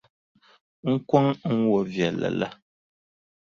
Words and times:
N 0.91 0.93
kɔŋ 1.09 1.25
n 1.53 1.57
wɔʼ 1.69 1.83
viɛlli 1.93 2.29
la. 2.39 2.47